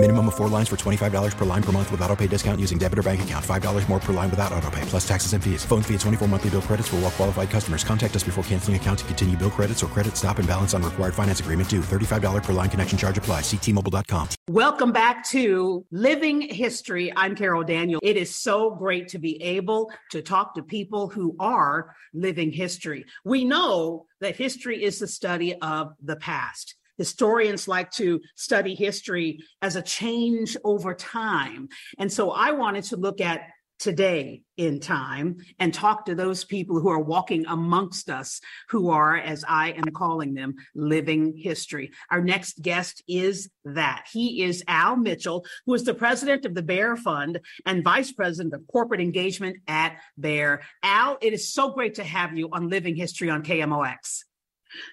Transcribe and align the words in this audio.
Minimum 0.00 0.28
of 0.28 0.36
four 0.36 0.46
lines 0.46 0.68
for 0.68 0.76
$25 0.76 1.36
per 1.36 1.44
line 1.44 1.62
per 1.62 1.72
month 1.72 1.90
with 1.90 2.00
auto 2.02 2.14
pay 2.14 2.28
discount 2.28 2.60
using 2.60 2.78
debit 2.78 3.00
or 3.00 3.02
bank 3.02 3.20
account. 3.22 3.44
$5 3.44 3.88
more 3.88 3.98
per 3.98 4.12
line 4.12 4.30
without 4.30 4.52
auto 4.52 4.70
pay, 4.70 4.80
plus 4.82 5.06
taxes 5.06 5.32
and 5.32 5.42
fees. 5.42 5.64
Phone 5.64 5.82
fee 5.82 5.94
at 5.94 6.00
24 6.00 6.28
monthly 6.28 6.50
bill 6.50 6.62
credits 6.62 6.86
for 6.86 6.96
all 6.96 7.02
well 7.02 7.10
qualified 7.10 7.50
customers. 7.50 7.82
Contact 7.82 8.14
us 8.14 8.22
before 8.22 8.44
canceling 8.44 8.76
account 8.76 9.00
to 9.00 9.04
continue 9.06 9.36
bill 9.36 9.50
credits 9.50 9.82
or 9.82 9.88
credit 9.88 10.16
stop 10.16 10.38
and 10.38 10.46
balance 10.46 10.72
on 10.72 10.84
required 10.84 11.14
finance 11.14 11.40
agreement 11.40 11.68
due. 11.68 11.80
$35 11.80 12.44
per 12.44 12.52
line 12.52 12.70
connection 12.70 12.96
charge 12.96 13.18
apply. 13.18 13.40
Ctmobile.com. 13.40 14.28
Welcome 14.48 14.92
back 14.92 15.24
to 15.30 15.84
Living 15.90 16.42
History. 16.42 17.12
I'm 17.16 17.34
Carol 17.34 17.64
Daniel. 17.64 17.98
It 18.00 18.16
is 18.16 18.32
so 18.32 18.70
great 18.70 19.08
to 19.08 19.18
be 19.18 19.42
able 19.42 19.90
to 20.12 20.22
talk 20.22 20.54
to 20.54 20.62
people 20.62 21.08
who 21.08 21.34
are 21.40 21.96
living 22.14 22.52
history. 22.52 23.04
We 23.24 23.44
know 23.44 24.06
that 24.20 24.36
history 24.36 24.84
is 24.84 25.00
the 25.00 25.08
study 25.08 25.56
of 25.56 25.94
the 26.00 26.14
past. 26.14 26.76
Historians 26.98 27.66
like 27.66 27.90
to 27.92 28.20
study 28.36 28.74
history 28.74 29.40
as 29.62 29.76
a 29.76 29.82
change 29.82 30.56
over 30.64 30.94
time. 30.94 31.68
And 31.98 32.12
so 32.12 32.30
I 32.30 32.50
wanted 32.50 32.84
to 32.84 32.96
look 32.96 33.20
at 33.20 33.40
today 33.78 34.42
in 34.56 34.80
time 34.80 35.36
and 35.58 35.72
talk 35.72 36.06
to 36.06 36.14
those 36.14 36.44
people 36.44 36.80
who 36.80 36.88
are 36.88 36.98
walking 36.98 37.46
amongst 37.46 38.10
us, 38.10 38.40
who 38.70 38.90
are, 38.90 39.16
as 39.16 39.44
I 39.48 39.70
am 39.72 39.92
calling 39.92 40.34
them, 40.34 40.56
living 40.74 41.36
history. 41.36 41.92
Our 42.10 42.20
next 42.20 42.60
guest 42.60 43.02
is 43.06 43.48
that. 43.64 44.06
He 44.12 44.42
is 44.42 44.64
Al 44.66 44.96
Mitchell, 44.96 45.44
who 45.66 45.74
is 45.74 45.84
the 45.84 45.94
president 45.94 46.44
of 46.44 46.54
the 46.54 46.62
Bayer 46.62 46.96
Fund 46.96 47.40
and 47.66 47.84
vice 47.84 48.12
president 48.12 48.54
of 48.54 48.66
corporate 48.66 49.00
engagement 49.00 49.58
at 49.68 49.98
Bayer. 50.18 50.60
Al, 50.82 51.18
it 51.20 51.32
is 51.32 51.52
so 51.52 51.70
great 51.70 51.94
to 51.94 52.04
have 52.04 52.36
you 52.36 52.48
on 52.52 52.68
Living 52.68 52.96
History 52.96 53.30
on 53.30 53.44
KMOX. 53.44 54.24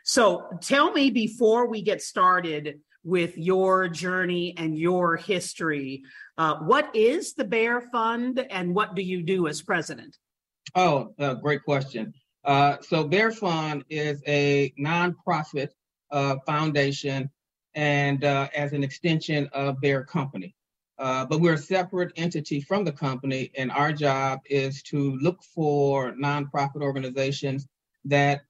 So 0.03 0.47
tell 0.61 0.91
me 0.91 1.09
before 1.09 1.67
we 1.67 1.81
get 1.81 2.01
started 2.01 2.79
with 3.03 3.37
your 3.37 3.87
journey 3.87 4.55
and 4.57 4.77
your 4.77 5.15
history, 5.15 6.03
uh, 6.37 6.55
what 6.57 6.93
is 6.95 7.33
the 7.33 7.45
Bayer 7.45 7.81
Fund 7.91 8.45
and 8.49 8.73
what 8.73 8.95
do 8.95 9.01
you 9.01 9.21
do 9.21 9.47
as 9.47 9.61
president? 9.61 10.17
Oh, 10.73 11.13
uh, 11.19 11.35
great 11.35 11.63
question. 11.63 12.13
Uh, 12.43 12.77
so 12.81 13.03
Bayer 13.03 13.31
Fund 13.31 13.85
is 13.89 14.21
a 14.27 14.73
nonprofit 14.79 15.69
uh, 16.11 16.37
foundation 16.45 17.29
and 17.73 18.23
uh, 18.23 18.47
as 18.55 18.73
an 18.73 18.83
extension 18.83 19.49
of 19.53 19.79
Bayer 19.81 20.03
Company. 20.03 20.55
Uh, 20.97 21.25
but 21.25 21.41
we're 21.41 21.53
a 21.53 21.57
separate 21.57 22.13
entity 22.15 22.61
from 22.61 22.85
the 22.85 22.91
company, 22.91 23.51
and 23.57 23.69
our 23.71 23.91
job 23.91 24.39
is 24.45 24.81
to 24.81 25.17
look 25.17 25.43
for 25.43 26.13
nonprofit 26.13 26.81
organizations 26.81 27.67
that 28.05 28.41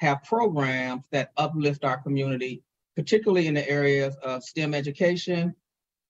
have 0.00 0.22
programs 0.24 1.04
that 1.12 1.30
uplift 1.36 1.84
our 1.84 1.98
community, 1.98 2.62
particularly 2.96 3.46
in 3.46 3.54
the 3.54 3.68
areas 3.68 4.16
of 4.22 4.42
STEM 4.42 4.74
education, 4.74 5.54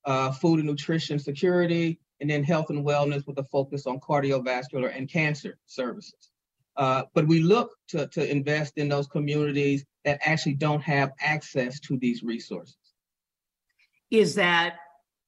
uh, 0.04 0.30
food 0.30 0.60
and 0.60 0.68
nutrition 0.68 1.18
security, 1.18 1.98
and 2.20 2.30
then 2.30 2.44
health 2.44 2.70
and 2.70 2.84
wellness 2.84 3.26
with 3.26 3.38
a 3.38 3.44
focus 3.44 3.86
on 3.86 3.98
cardiovascular 3.98 4.96
and 4.96 5.08
cancer 5.10 5.58
services. 5.66 6.30
Uh, 6.76 7.02
but 7.14 7.26
we 7.26 7.40
look 7.40 7.76
to, 7.88 8.06
to 8.08 8.30
invest 8.30 8.78
in 8.78 8.88
those 8.88 9.06
communities 9.08 9.84
that 10.04 10.20
actually 10.24 10.54
don't 10.54 10.82
have 10.82 11.10
access 11.20 11.80
to 11.80 11.98
these 11.98 12.22
resources. 12.22 12.76
Is 14.10 14.36
that 14.36 14.76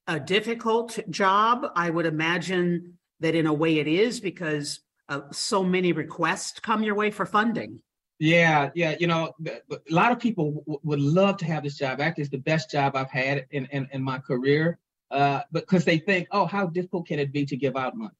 a 0.07 0.19
difficult 0.19 0.99
job? 1.09 1.67
I 1.75 1.89
would 1.89 2.05
imagine 2.05 2.97
that 3.19 3.35
in 3.35 3.45
a 3.45 3.53
way 3.53 3.79
it 3.79 3.87
is 3.87 4.19
because 4.19 4.79
uh, 5.09 5.21
so 5.31 5.63
many 5.63 5.91
requests 5.91 6.59
come 6.59 6.81
your 6.81 6.95
way 6.95 7.11
for 7.11 7.25
funding. 7.25 7.81
Yeah, 8.19 8.71
yeah. 8.75 8.95
You 8.99 9.07
know, 9.07 9.33
a 9.45 9.77
lot 9.89 10.11
of 10.11 10.19
people 10.19 10.63
w- 10.67 10.79
would 10.83 10.99
love 10.99 11.37
to 11.37 11.45
have 11.45 11.63
this 11.63 11.77
job. 11.77 11.99
Actually, 11.99 12.21
it's 12.23 12.31
the 12.31 12.37
best 12.37 12.71
job 12.71 12.95
I've 12.95 13.11
had 13.11 13.47
in, 13.51 13.65
in, 13.67 13.89
in 13.91 14.03
my 14.03 14.19
career. 14.19 14.79
Uh, 15.11 15.41
because 15.51 15.85
they 15.85 15.99
think, 15.99 16.27
oh, 16.31 16.45
how 16.45 16.67
difficult 16.67 17.07
can 17.07 17.19
it 17.19 17.31
be 17.31 17.45
to 17.45 17.57
give 17.57 17.75
out 17.75 17.95
money? 17.95 18.15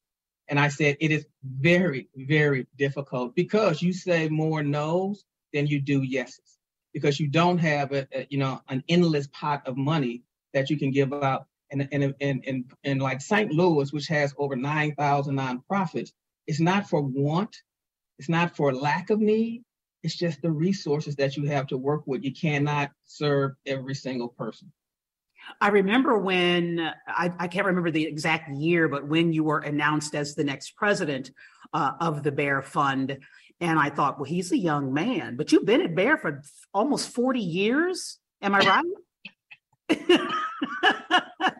And 0.48 0.60
I 0.60 0.68
said, 0.68 0.98
it 1.00 1.12
is 1.12 1.26
very, 1.44 2.10
very 2.16 2.68
difficult 2.78 3.36
because 3.36 3.82
you 3.82 3.94
say 3.94 4.30
more 4.30 4.62
no's 4.62 5.24
than 5.54 5.68
you 5.68 5.80
do 5.82 6.04
yeses 6.04 6.60
because 6.94 7.20
you 7.20 7.28
don't 7.28 7.58
have 7.60 7.92
a, 7.92 8.08
a 8.14 8.28
you 8.30 8.38
know 8.38 8.62
an 8.70 8.84
endless 8.88 9.28
pot 9.28 9.66
of 9.68 9.78
money 9.78 10.24
that 10.54 10.70
you 10.70 10.78
can 10.78 10.92
give 10.92 11.14
out. 11.14 11.48
And 11.72 11.88
and 11.92 12.14
and 12.22 12.44
and, 12.46 12.72
and 12.84 13.02
like 13.02 13.22
St. 13.22 13.52
Louis, 13.52 13.92
which 13.92 14.08
has 14.08 14.36
over 14.38 14.56
nine 14.56 14.94
thousand 14.96 15.38
nonprofits, 15.38 16.12
it's 16.46 16.60
not 16.60 16.88
for 16.88 17.02
want, 17.02 17.56
it's 18.20 18.30
not 18.30 18.56
for 18.56 18.74
lack 18.74 19.10
of 19.10 19.20
need 19.20 19.64
it's 20.04 20.16
just 20.16 20.42
the 20.42 20.52
resources 20.52 21.16
that 21.16 21.38
you 21.38 21.46
have 21.46 21.68
to 21.68 21.78
work 21.78 22.04
with. 22.06 22.24
You 22.24 22.34
cannot 22.34 22.92
serve 23.06 23.54
every 23.66 23.96
single 23.96 24.28
person. 24.28 24.72
I 25.60 25.70
remember 25.70 26.18
when 26.18 26.80
I, 27.08 27.32
I, 27.38 27.48
can't 27.48 27.66
remember 27.66 27.92
the 27.92 28.06
exact 28.06 28.50
year, 28.50 28.88
but 28.88 29.08
when 29.08 29.34
you 29.34 29.44
were 29.44 29.60
announced 29.60 30.16
as 30.16 30.36
the 30.36 30.44
next 30.44 30.76
president 30.78 31.32
uh, 31.74 31.92
of 32.00 32.24
the 32.24 32.32
Bayer 32.32 32.62
Fund, 32.62 33.18
and 33.60 33.80
I 33.80 33.90
thought, 33.90 34.18
well, 34.18 34.26
he's 34.26 34.52
a 34.52 34.58
young 34.58 34.94
man, 34.94 35.36
but 35.36 35.52
you've 35.52 35.66
been 35.66 35.82
at 35.82 35.96
Bayer 35.96 36.18
for 36.18 36.42
almost 36.74 37.10
40 37.10 37.40
years. 37.40 38.20
Am 38.42 38.56
I 38.56 38.84
right? 39.90 40.34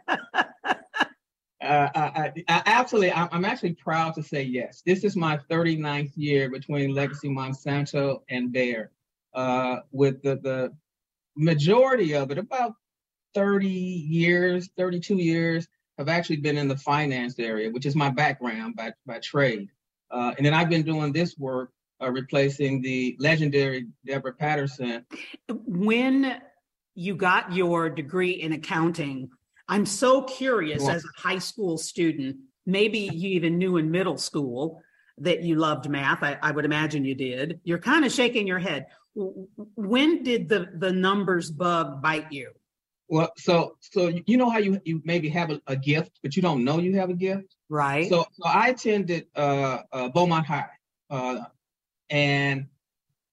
Uh, 1.64 1.90
I, 1.96 2.34
I, 2.50 2.62
absolutely. 2.66 3.14
I'm 3.14 3.46
actually 3.46 3.74
proud 3.74 4.16
to 4.16 4.24
say 4.24 4.44
yes. 4.44 4.84
This 4.86 5.06
is 5.06 5.16
my 5.16 5.40
39th 5.50 6.12
year 6.16 6.50
between 6.50 6.94
Legacy 6.94 7.30
Monsanto 7.30 8.22
and 8.30 8.52
Bayer, 8.52 8.92
uh, 9.34 9.78
with 9.92 10.22
the, 10.24 10.36
the 10.36 10.74
majority 11.38 12.16
of 12.16 12.32
it, 12.32 12.38
about 12.38 12.74
30 13.34 13.68
years, 13.68 14.70
32 14.78 15.16
years, 15.16 15.68
have 15.98 16.10
actually 16.10 16.38
been 16.38 16.58
in 16.58 16.68
the 16.68 16.78
finance 16.78 17.40
area, 17.40 17.72
which 17.72 17.86
is 17.86 17.96
my 17.96 18.10
background 18.10 18.76
by, 18.76 18.92
by 19.06 19.20
trade. 19.20 19.70
Uh, 20.12 20.34
and 20.38 20.46
then 20.46 20.54
I've 20.54 20.70
been 20.70 20.84
doing 20.84 21.14
this 21.14 21.38
work, 21.38 21.72
uh, 22.02 22.12
replacing 22.12 22.82
the 22.82 23.16
legendary 23.20 23.88
Deborah 24.06 24.34
Patterson. 24.34 25.06
When 25.50 26.42
you 26.94 27.16
got 27.16 27.54
your 27.54 27.90
degree 27.90 28.32
in 28.32 28.52
accounting, 28.52 29.30
I'm 29.68 29.86
so 29.86 30.24
curious 30.24 30.88
as 30.88 31.04
a 31.04 31.22
high 31.22 31.40
school 31.40 31.78
student, 31.78 32.38
maybe 32.66 33.00
you 33.00 33.30
even 33.32 33.58
knew 33.58 33.78
in 33.78 33.92
middle 33.92 34.18
school 34.18 34.82
that 35.20 35.42
you 35.44 35.56
loved 35.56 35.90
math. 35.90 36.24
I, 36.24 36.38
I 36.42 36.52
would 36.52 36.66
imagine 36.66 37.06
you 37.06 37.16
did. 37.16 37.60
You're 37.64 37.80
kind 37.80 38.06
of 38.06 38.12
shaking 38.12 38.48
your 38.48 38.60
head. 38.60 38.88
When 39.16 40.24
did 40.24 40.50
the, 40.50 40.70
the 40.76 40.92
numbers 40.92 41.52
bug 41.52 42.02
bite 42.02 42.32
you? 42.32 42.52
Well, 43.10 43.32
so 43.38 43.78
so 43.80 44.12
you 44.26 44.38
know 44.38 44.50
how 44.50 44.58
you 44.58 44.80
you 44.86 45.02
maybe 45.04 45.30
have 45.30 45.52
a, 45.52 45.62
a 45.68 45.76
gift, 45.76 46.20
but 46.24 46.36
you 46.36 46.42
don't 46.42 46.64
know 46.64 46.80
you 46.80 46.96
have 46.96 47.10
a 47.10 47.14
gift, 47.14 47.56
right? 47.70 48.10
So, 48.10 48.26
so 48.32 48.48
I 48.48 48.70
attended 48.70 49.28
uh, 49.36 49.80
uh, 49.92 50.10
Beaumont 50.10 50.48
High, 50.48 50.70
uh, 51.10 51.42
and 52.10 52.68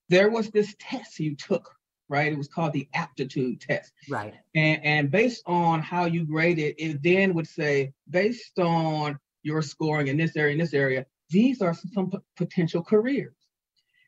there 0.08 0.28
was 0.28 0.50
this 0.50 0.74
test 0.78 1.18
you 1.20 1.36
took 1.36 1.74
right? 2.10 2.32
It 2.32 2.36
was 2.36 2.48
called 2.48 2.72
the 2.74 2.88
aptitude 2.92 3.60
test. 3.60 3.92
Right. 4.10 4.34
And, 4.54 4.84
and 4.84 5.10
based 5.10 5.44
on 5.46 5.80
how 5.80 6.04
you 6.04 6.24
graded, 6.24 6.74
it 6.76 7.02
then 7.02 7.32
would 7.34 7.46
say, 7.46 7.94
based 8.10 8.58
on 8.58 9.18
your 9.42 9.62
scoring 9.62 10.08
in 10.08 10.16
this 10.18 10.36
area, 10.36 10.52
in 10.52 10.58
this 10.58 10.74
area, 10.74 11.06
these 11.30 11.62
are 11.62 11.72
some, 11.72 11.90
some 11.92 12.12
potential 12.36 12.82
careers. 12.82 13.36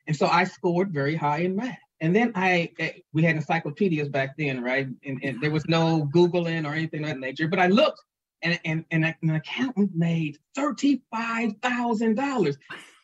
And 0.07 0.17
so 0.17 0.27
I 0.27 0.45
scored 0.45 0.93
very 0.93 1.15
high 1.15 1.39
in 1.39 1.57
math. 1.57 1.79
And 2.01 2.15
then 2.15 2.33
I, 2.35 2.73
eh, 2.81 2.95
we 3.13 3.23
had 3.23 3.37
encyclopedias 3.37 4.09
back 4.09 4.37
then, 4.37 4.61
right? 4.63 4.89
And, 5.05 5.21
and 5.23 5.41
there 5.41 5.53
was 5.53 5.65
no 5.69 6.11
Googling 6.13 6.69
or 6.69 6.75
anything 6.75 7.05
of 7.05 7.11
that 7.11 7.21
nature. 7.21 7.47
But 7.47 7.61
I 7.61 7.69
looked, 7.69 8.03
and, 8.43 8.59
and, 8.65 8.85
and 8.91 9.15
an 9.23 9.31
accountant 9.31 9.95
made 9.95 10.39
$35,000. 10.59 12.57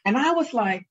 And 0.04 0.18
I 0.18 0.32
was 0.32 0.52
like, 0.52 0.88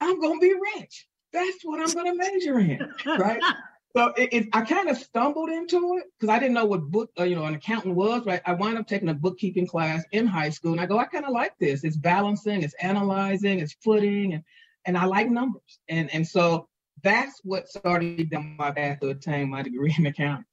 I'm 0.00 0.20
going 0.20 0.40
to 0.40 0.46
be 0.46 0.52
rich 0.76 1.06
that's 1.36 1.62
what 1.62 1.80
I'm 1.80 1.92
going 1.94 2.06
to 2.06 2.30
major 2.30 2.58
in, 2.58 2.92
right? 3.18 3.40
so 3.96 4.08
it, 4.16 4.32
it, 4.32 4.48
I 4.52 4.62
kind 4.62 4.88
of 4.88 4.96
stumbled 4.96 5.50
into 5.50 5.98
it 5.98 6.04
because 6.18 6.34
I 6.34 6.38
didn't 6.38 6.54
know 6.54 6.64
what 6.64 6.82
book, 6.82 7.10
uh, 7.18 7.24
you 7.24 7.36
know, 7.36 7.44
an 7.44 7.54
accountant 7.54 7.94
was. 7.94 8.24
Right? 8.24 8.40
I 8.44 8.54
wound 8.54 8.78
up 8.78 8.86
taking 8.86 9.08
a 9.08 9.14
bookkeeping 9.14 9.66
class 9.66 10.04
in 10.12 10.26
high 10.26 10.50
school, 10.50 10.72
and 10.72 10.80
I 10.80 10.86
go, 10.86 10.98
I 10.98 11.04
kind 11.04 11.24
of 11.24 11.32
like 11.32 11.52
this. 11.58 11.84
It's 11.84 11.96
balancing, 11.96 12.62
it's 12.62 12.74
analyzing, 12.80 13.60
it's 13.60 13.76
footing, 13.84 14.34
and 14.34 14.42
and 14.86 14.96
I 14.96 15.04
like 15.04 15.30
numbers, 15.30 15.78
and 15.88 16.12
and 16.12 16.26
so 16.26 16.68
that's 17.02 17.40
what 17.44 17.68
started 17.68 18.30
down 18.30 18.56
my 18.58 18.70
path 18.70 19.00
to 19.00 19.10
attain 19.10 19.50
my 19.50 19.62
degree 19.62 19.94
in 19.98 20.06
accounting. 20.06 20.44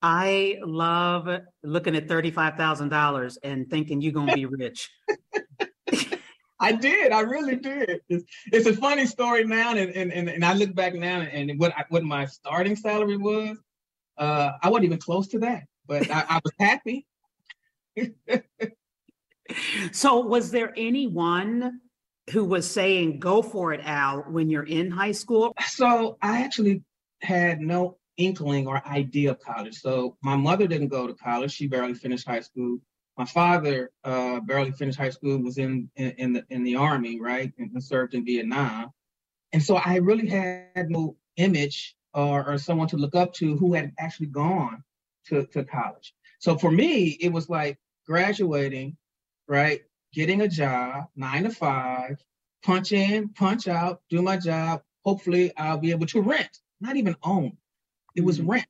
I 0.00 0.58
love 0.62 1.28
looking 1.64 1.96
at 1.96 2.06
thirty-five 2.06 2.56
thousand 2.56 2.90
dollars 2.90 3.38
and 3.42 3.68
thinking 3.68 4.00
you're 4.00 4.12
gonna 4.12 4.34
be 4.34 4.46
rich. 4.46 4.90
I 6.60 6.72
did. 6.72 7.12
I 7.12 7.20
really 7.20 7.56
did. 7.56 8.00
It's, 8.08 8.24
it's 8.46 8.66
a 8.66 8.74
funny 8.74 9.06
story 9.06 9.44
now, 9.44 9.70
and, 9.74 9.90
and, 9.90 10.12
and, 10.12 10.28
and 10.28 10.44
I 10.44 10.54
look 10.54 10.74
back 10.74 10.94
now, 10.94 11.20
and 11.20 11.58
what 11.58 11.72
I, 11.76 11.84
what 11.88 12.02
my 12.02 12.26
starting 12.26 12.74
salary 12.74 13.16
was, 13.16 13.56
uh, 14.16 14.52
I 14.62 14.68
wasn't 14.68 14.86
even 14.86 14.98
close 14.98 15.28
to 15.28 15.38
that. 15.40 15.64
but 15.86 16.10
I, 16.10 16.24
I 16.28 16.40
was 16.42 16.52
happy. 16.58 17.06
so, 19.92 20.20
was 20.20 20.50
there 20.50 20.72
anyone 20.76 21.80
who 22.30 22.44
was 22.44 22.68
saying, 22.68 23.20
go 23.20 23.40
for 23.40 23.72
it, 23.72 23.80
Al, 23.84 24.22
when 24.22 24.50
you're 24.50 24.66
in 24.66 24.90
high 24.90 25.12
school? 25.12 25.54
So, 25.66 26.18
I 26.20 26.42
actually 26.42 26.82
had 27.22 27.60
no 27.60 27.98
inkling 28.16 28.66
or 28.66 28.84
idea 28.86 29.30
of 29.30 29.40
college. 29.40 29.76
So, 29.76 30.16
my 30.22 30.36
mother 30.36 30.66
didn't 30.66 30.88
go 30.88 31.06
to 31.06 31.14
college. 31.14 31.52
She 31.52 31.68
barely 31.68 31.94
finished 31.94 32.26
high 32.26 32.40
school. 32.40 32.78
My 33.18 33.24
father 33.24 33.90
uh, 34.04 34.38
barely 34.40 34.70
finished 34.70 34.98
high 34.98 35.10
school, 35.10 35.42
was 35.42 35.58
in, 35.58 35.90
in, 35.96 36.10
in 36.12 36.32
the 36.34 36.44
in 36.50 36.62
the 36.62 36.76
army, 36.76 37.20
right, 37.20 37.52
and 37.58 37.82
served 37.82 38.14
in 38.14 38.24
Vietnam. 38.24 38.92
And 39.52 39.62
so 39.62 39.76
I 39.76 39.96
really 39.96 40.28
had 40.28 40.88
no 40.88 41.16
image 41.36 41.96
or, 42.14 42.48
or 42.48 42.58
someone 42.58 42.88
to 42.88 42.96
look 42.96 43.16
up 43.16 43.32
to 43.34 43.56
who 43.56 43.74
had 43.74 43.92
actually 43.98 44.26
gone 44.26 44.84
to, 45.26 45.46
to 45.46 45.64
college. 45.64 46.14
So 46.38 46.56
for 46.56 46.70
me, 46.70 47.16
it 47.20 47.32
was 47.32 47.48
like 47.48 47.78
graduating, 48.06 48.96
right? 49.48 49.80
Getting 50.12 50.42
a 50.42 50.48
job, 50.48 51.08
nine 51.16 51.42
to 51.44 51.50
five, 51.50 52.22
punch 52.62 52.92
in, 52.92 53.30
punch 53.30 53.68
out, 53.68 54.00
do 54.10 54.22
my 54.22 54.36
job. 54.36 54.82
Hopefully, 55.04 55.52
I'll 55.56 55.78
be 55.78 55.90
able 55.90 56.06
to 56.06 56.20
rent, 56.20 56.58
not 56.80 56.96
even 56.96 57.16
own. 57.22 57.56
It 58.14 58.24
was 58.24 58.38
mm-hmm. 58.38 58.50
rent. 58.50 58.66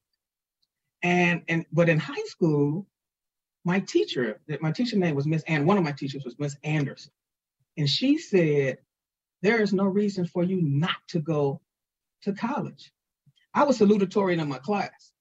And 1.02 1.42
and 1.48 1.66
but 1.72 1.88
in 1.88 1.98
high 1.98 2.24
school, 2.26 2.86
my 3.68 3.80
teacher, 3.80 4.40
my 4.60 4.72
teacher 4.72 4.96
name 4.96 5.14
was 5.14 5.26
Miss 5.26 5.44
and 5.46 5.66
one 5.66 5.78
of 5.78 5.84
my 5.84 5.92
teachers 5.92 6.24
was 6.24 6.38
Miss 6.38 6.56
Anderson, 6.64 7.12
and 7.76 7.88
she 7.88 8.16
said, 8.16 8.78
"There 9.42 9.60
is 9.60 9.72
no 9.74 9.84
reason 9.84 10.26
for 10.26 10.42
you 10.42 10.58
not 10.62 10.96
to 11.08 11.20
go 11.20 11.60
to 12.22 12.32
college." 12.32 12.90
I 13.52 13.64
was 13.64 13.78
salutatorian 13.78 14.40
in 14.40 14.48
my 14.48 14.58
class. 14.58 15.12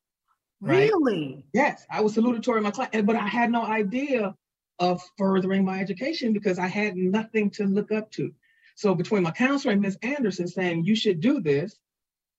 Right? 0.61 0.89
Really? 0.89 1.45
Yes, 1.53 1.85
I 1.91 1.99
was 2.01 2.15
salutatorian 2.15 2.59
in 2.59 2.63
my 2.63 2.71
class, 2.71 2.89
but 3.03 3.17
I 3.17 3.27
had 3.27 3.51
no 3.51 3.63
idea 3.63 4.33
of 4.79 5.01
furthering 5.17 5.65
my 5.65 5.79
education 5.79 6.31
because 6.31 6.57
I 6.57 6.67
had 6.67 6.95
nothing 6.95 7.49
to 7.57 7.65
look 7.65 7.91
up 7.91 8.09
to. 8.11 8.33
So 8.75 8.95
between 8.95 9.23
my 9.23 9.31
counselor 9.31 9.73
and 9.73 9.81
Miss 9.81 9.97
Anderson 10.01 10.47
saying 10.47 10.85
you 10.85 10.95
should 10.95 11.19
do 11.19 11.41
this, 11.41 11.77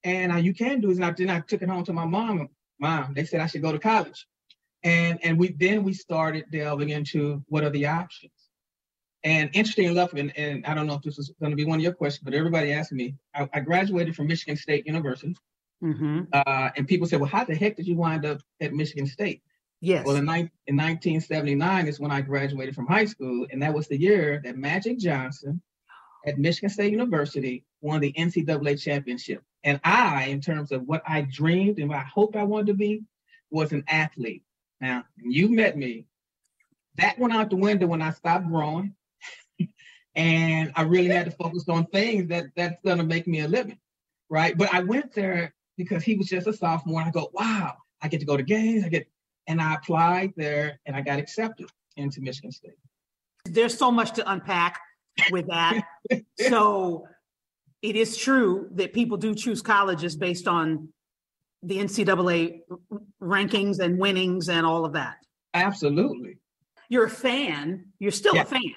and 0.04 0.44
you 0.44 0.54
can 0.54 0.80
do 0.80 0.88
this, 0.88 0.98
and 0.98 1.04
I 1.04 1.10
then 1.10 1.30
I 1.30 1.40
took 1.40 1.62
it 1.62 1.68
home 1.68 1.84
to 1.84 1.92
my 1.92 2.06
mom. 2.06 2.48
Mom, 2.80 3.12
they 3.14 3.24
said 3.24 3.40
I 3.40 3.48
should 3.48 3.66
go 3.66 3.72
to 3.72 3.78
college, 3.78 4.26
and 4.82 5.18
and 5.22 5.38
we 5.38 5.52
then 5.52 5.82
we 5.84 5.92
started 5.92 6.44
delving 6.52 6.90
into 6.90 7.42
what 7.48 7.64
are 7.64 7.70
the 7.70 7.86
options. 7.86 8.32
And 9.24 9.50
interesting 9.52 9.86
enough, 9.86 10.12
and, 10.12 10.32
and 10.38 10.64
I 10.64 10.74
don't 10.74 10.86
know 10.86 10.94
if 10.94 11.02
this 11.02 11.18
is 11.18 11.32
going 11.40 11.50
to 11.50 11.56
be 11.56 11.64
one 11.64 11.78
of 11.78 11.82
your 11.82 11.92
questions, 11.92 12.22
but 12.24 12.34
everybody 12.34 12.72
asked 12.72 12.92
me. 12.92 13.16
I, 13.34 13.48
I 13.52 13.60
graduated 13.60 14.14
from 14.14 14.28
Michigan 14.28 14.56
State 14.56 14.86
University, 14.86 15.34
mm-hmm. 15.82 16.22
uh, 16.32 16.70
and 16.76 16.86
people 16.86 17.08
said, 17.08 17.20
"Well, 17.20 17.28
how 17.28 17.44
the 17.44 17.56
heck 17.56 17.76
did 17.76 17.86
you 17.86 17.96
wind 17.96 18.24
up 18.24 18.40
at 18.60 18.72
Michigan 18.72 19.06
State?" 19.06 19.42
Yes. 19.80 20.04
Well, 20.04 20.16
in, 20.16 20.24
ni- 20.24 20.50
in 20.66 20.76
1979 20.76 21.86
is 21.86 22.00
when 22.00 22.10
I 22.10 22.20
graduated 22.20 22.74
from 22.74 22.86
high 22.86 23.04
school, 23.04 23.46
and 23.50 23.62
that 23.62 23.74
was 23.74 23.86
the 23.86 23.98
year 23.98 24.40
that 24.44 24.56
Magic 24.56 24.98
Johnson 24.98 25.60
at 26.26 26.38
Michigan 26.38 26.68
State 26.68 26.90
University 26.90 27.64
won 27.80 28.00
the 28.00 28.12
NCAA 28.12 28.80
championship. 28.80 29.42
And 29.64 29.80
I, 29.84 30.26
in 30.26 30.40
terms 30.40 30.72
of 30.72 30.82
what 30.82 31.02
I 31.06 31.22
dreamed 31.22 31.78
and 31.78 31.88
what 31.88 31.98
I 31.98 32.02
hoped 32.02 32.36
I 32.36 32.42
wanted 32.42 32.68
to 32.68 32.74
be, 32.74 33.02
was 33.50 33.72
an 33.72 33.84
athlete. 33.88 34.42
Now, 34.80 35.04
you 35.16 35.48
met 35.50 35.76
me. 35.76 36.06
That 36.96 37.18
went 37.18 37.32
out 37.32 37.50
the 37.50 37.56
window 37.56 37.86
when 37.86 38.02
I 38.02 38.10
stopped 38.10 38.48
growing. 38.48 38.94
and 40.14 40.72
I 40.74 40.82
really 40.82 41.08
had 41.08 41.26
to 41.26 41.32
focus 41.32 41.68
on 41.68 41.86
things 41.86 42.28
that 42.28 42.46
that's 42.56 42.76
gonna 42.84 43.04
make 43.04 43.26
me 43.26 43.40
a 43.40 43.48
living. 43.48 43.78
Right. 44.30 44.56
But 44.56 44.74
I 44.74 44.80
went 44.80 45.12
there 45.14 45.54
because 45.76 46.02
he 46.02 46.16
was 46.16 46.28
just 46.28 46.46
a 46.46 46.52
sophomore. 46.52 47.00
And 47.00 47.08
I 47.08 47.12
go, 47.12 47.30
wow, 47.32 47.74
I 48.02 48.08
get 48.08 48.20
to 48.20 48.26
go 48.26 48.36
to 48.36 48.42
games. 48.42 48.84
I 48.84 48.88
get 48.88 49.08
and 49.48 49.60
I 49.60 49.74
applied 49.74 50.34
there 50.36 50.78
and 50.86 50.94
I 50.94 51.00
got 51.00 51.18
accepted 51.18 51.68
into 51.96 52.20
Michigan 52.20 52.52
State. 52.52 52.76
There's 53.46 53.76
so 53.76 53.90
much 53.90 54.12
to 54.12 54.30
unpack 54.30 54.78
with 55.30 55.46
that. 55.48 55.82
so 56.38 57.06
it 57.80 57.96
is 57.96 58.16
true 58.16 58.68
that 58.72 58.92
people 58.92 59.16
do 59.16 59.34
choose 59.34 59.62
colleges 59.62 60.16
based 60.16 60.46
on 60.46 60.90
the 61.62 61.78
NCAA 61.78 62.60
rankings 63.22 63.78
and 63.80 63.98
winnings 63.98 64.48
and 64.48 64.64
all 64.64 64.84
of 64.84 64.92
that. 64.94 65.16
Absolutely. 65.54 66.38
You're 66.88 67.06
a 67.06 67.10
fan. 67.10 67.86
You're 67.98 68.10
still 68.10 68.34
yeah, 68.34 68.42
a 68.42 68.46
fan. 68.46 68.74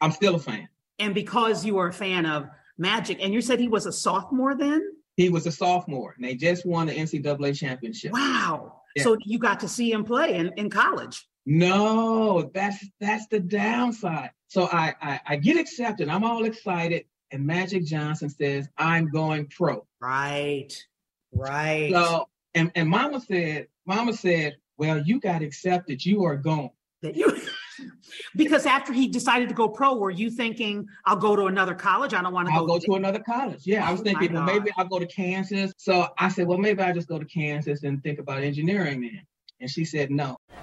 I'm 0.00 0.12
still 0.12 0.34
a 0.34 0.38
fan. 0.38 0.68
And 0.98 1.14
because 1.14 1.64
you 1.64 1.78
are 1.78 1.88
a 1.88 1.92
fan 1.92 2.26
of 2.26 2.48
Magic, 2.76 3.18
and 3.22 3.32
you 3.32 3.40
said 3.40 3.60
he 3.60 3.68
was 3.68 3.86
a 3.86 3.92
sophomore 3.92 4.56
then? 4.56 4.82
He 5.16 5.28
was 5.28 5.46
a 5.46 5.52
sophomore, 5.52 6.14
and 6.16 6.24
they 6.24 6.34
just 6.34 6.66
won 6.66 6.88
the 6.88 6.94
NCAA 6.94 7.56
championship. 7.56 8.12
Wow. 8.12 8.80
So 8.98 9.16
you 9.24 9.38
got 9.38 9.60
to 9.60 9.68
see 9.68 9.92
him 9.92 10.04
play 10.04 10.34
in, 10.34 10.52
in 10.56 10.70
college. 10.70 11.26
No, 11.46 12.50
that's 12.54 12.84
that's 13.00 13.26
the 13.28 13.38
downside. 13.38 14.30
So 14.48 14.68
I, 14.72 14.94
I 15.00 15.20
I 15.26 15.36
get 15.36 15.58
accepted. 15.58 16.08
I'm 16.08 16.24
all 16.24 16.44
excited, 16.44 17.04
and 17.30 17.46
Magic 17.46 17.84
Johnson 17.84 18.30
says 18.30 18.68
I'm 18.78 19.08
going 19.10 19.46
pro. 19.46 19.86
Right, 20.00 20.72
right. 21.34 21.90
So 21.92 22.28
and 22.54 22.70
and 22.74 22.88
Mama 22.88 23.20
said, 23.20 23.68
Mama 23.86 24.12
said, 24.12 24.56
well, 24.78 24.98
you 24.98 25.20
got 25.20 25.42
accepted. 25.42 26.04
You 26.04 26.24
are 26.24 26.36
you. 27.02 27.36
because 28.36 28.66
after 28.66 28.92
he 28.92 29.08
decided 29.08 29.48
to 29.48 29.54
go 29.54 29.68
pro, 29.68 29.96
were 29.96 30.10
you 30.10 30.30
thinking, 30.30 30.86
I'll 31.04 31.16
go 31.16 31.36
to 31.36 31.46
another 31.46 31.74
college? 31.74 32.14
I 32.14 32.22
don't 32.22 32.32
want 32.32 32.48
to 32.48 32.54
I'll 32.54 32.66
go, 32.66 32.78
to 32.78 32.94
another 32.94 33.20
college. 33.20 33.62
Yeah, 33.64 33.84
oh 33.84 33.88
I 33.88 33.92
was 33.92 34.00
oh 34.00 34.04
thinking, 34.04 34.32
well, 34.32 34.44
maybe 34.44 34.70
I'll 34.76 34.86
go 34.86 34.98
to 34.98 35.06
Kansas. 35.06 35.72
So 35.76 36.08
I 36.18 36.28
said, 36.28 36.46
well, 36.46 36.58
maybe 36.58 36.82
I'll 36.82 36.94
just 36.94 37.08
go 37.08 37.18
to 37.18 37.24
Kansas 37.24 37.82
and 37.82 38.02
think 38.02 38.18
about 38.18 38.42
engineering 38.42 39.00
then. 39.00 39.22
And 39.60 39.70
she 39.70 39.84
said, 39.84 40.10
no. 40.10 40.36